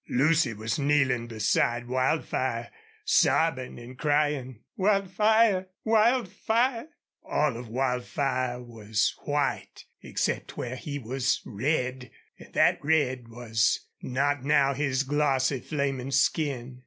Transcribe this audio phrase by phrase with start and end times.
[0.09, 2.71] Lucy was kneeling beside Wildfire,
[3.05, 5.67] sobbing and crying: "Wildfire!
[5.83, 6.87] Wildfire!"
[7.23, 12.09] All of Wildfire was white except where he was red,
[12.39, 16.79] and that red was not now his glossy, flaming skin.